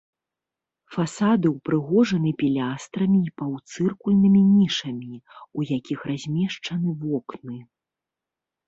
[0.95, 5.15] Фасады ўпрыгожаны пілястрамі і паўцыркульнымі нішамі,
[5.57, 7.57] у якіх размешчаны вокны.